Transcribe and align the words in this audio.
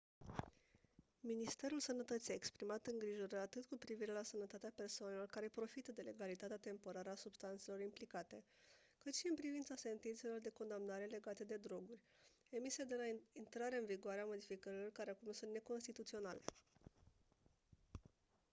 ministrul 1.19 1.79
sănătății 1.79 2.31
a 2.31 2.35
exprimat 2.35 2.85
îngrijorări 2.87 3.41
atât 3.41 3.65
cu 3.65 3.77
privire 3.77 4.11
la 4.11 4.23
sănătatea 4.23 4.71
persoanelor 4.75 5.25
care 5.25 5.47
profită 5.53 5.91
de 5.91 6.01
legalitatea 6.01 6.57
temporară 6.57 7.09
a 7.09 7.15
substanțelor 7.15 7.81
implicate 7.81 8.43
cât 8.97 9.15
și 9.15 9.27
în 9.27 9.35
privința 9.35 9.75
sentințelor 9.75 10.39
de 10.39 10.49
condamnare 10.57 11.05
legate 11.05 11.43
de 11.43 11.55
droguri 11.57 12.01
emise 12.49 12.83
de 12.83 12.95
la 12.95 13.19
intrarea 13.33 13.77
în 13.77 13.85
vigoare 13.85 14.21
a 14.21 14.25
modificărilor 14.25 14.91
care 14.91 15.09
acum 15.11 15.31
sunt 15.31 15.51
neconstituționale 15.51 16.41